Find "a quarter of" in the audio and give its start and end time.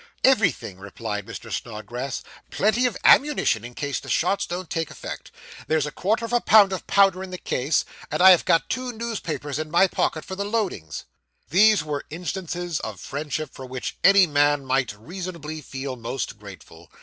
5.85-6.33